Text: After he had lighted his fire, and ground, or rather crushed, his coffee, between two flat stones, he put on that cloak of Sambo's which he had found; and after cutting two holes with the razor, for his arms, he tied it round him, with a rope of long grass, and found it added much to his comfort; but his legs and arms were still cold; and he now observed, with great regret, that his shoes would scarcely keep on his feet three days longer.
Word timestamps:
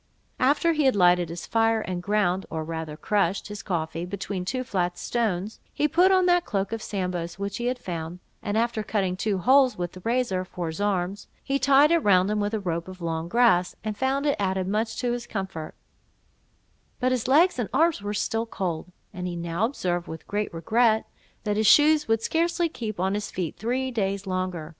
After 0.39 0.73
he 0.73 0.85
had 0.85 0.95
lighted 0.95 1.29
his 1.29 1.45
fire, 1.45 1.81
and 1.81 2.01
ground, 2.01 2.47
or 2.49 2.63
rather 2.63 2.97
crushed, 2.97 3.49
his 3.49 3.61
coffee, 3.61 4.03
between 4.03 4.43
two 4.45 4.63
flat 4.63 4.97
stones, 4.97 5.59
he 5.71 5.87
put 5.87 6.11
on 6.11 6.25
that 6.25 6.43
cloak 6.43 6.71
of 6.71 6.81
Sambo's 6.81 7.37
which 7.37 7.57
he 7.57 7.65
had 7.67 7.77
found; 7.77 8.17
and 8.41 8.57
after 8.57 8.81
cutting 8.81 9.15
two 9.15 9.37
holes 9.37 9.77
with 9.77 9.91
the 9.91 9.99
razor, 9.99 10.43
for 10.43 10.65
his 10.65 10.81
arms, 10.81 11.27
he 11.43 11.59
tied 11.59 11.91
it 11.91 11.99
round 11.99 12.31
him, 12.31 12.39
with 12.39 12.55
a 12.55 12.59
rope 12.59 12.87
of 12.87 12.99
long 12.99 13.27
grass, 13.29 13.75
and 13.83 13.95
found 13.95 14.25
it 14.25 14.35
added 14.39 14.67
much 14.67 14.99
to 15.01 15.11
his 15.11 15.27
comfort; 15.27 15.75
but 16.99 17.11
his 17.11 17.27
legs 17.27 17.59
and 17.59 17.69
arms 17.71 18.01
were 18.01 18.11
still 18.15 18.47
cold; 18.47 18.91
and 19.13 19.27
he 19.27 19.35
now 19.35 19.65
observed, 19.65 20.07
with 20.07 20.25
great 20.25 20.51
regret, 20.51 21.05
that 21.43 21.57
his 21.57 21.67
shoes 21.67 22.07
would 22.07 22.23
scarcely 22.23 22.67
keep 22.67 22.99
on 22.99 23.13
his 23.13 23.29
feet 23.29 23.55
three 23.55 23.91
days 23.91 24.25
longer. 24.25 24.69